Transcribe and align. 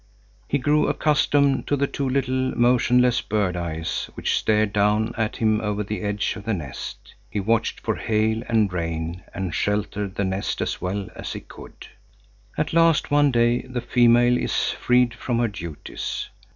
He 0.47 0.57
grew 0.57 0.87
accustomed 0.87 1.67
to 1.67 1.75
the 1.75 1.85
two 1.85 2.09
little, 2.09 2.57
motionless 2.57 3.21
bird 3.21 3.55
eyes 3.55 4.09
which 4.15 4.35
stared 4.35 4.73
down 4.73 5.13
at 5.15 5.35
him 5.35 5.61
over 5.61 5.83
the 5.83 6.01
edge 6.01 6.35
of 6.35 6.43
the 6.43 6.55
nest. 6.55 7.13
He 7.29 7.39
watched 7.39 7.79
for 7.81 7.97
hail 7.97 8.41
and 8.49 8.73
rain, 8.73 9.21
and 9.35 9.53
sheltered 9.53 10.15
the 10.15 10.25
nest 10.25 10.59
as 10.59 10.81
well 10.81 11.07
as 11.15 11.33
he 11.33 11.39
could. 11.39 11.85
At 12.57 12.73
last 12.73 13.11
one 13.11 13.29
day 13.29 13.61
the 13.61 13.79
female 13.79 14.39
is 14.39 14.71
freed 14.71 15.13
from 15.13 15.37
her 15.37 15.47
duties. 15.47 16.29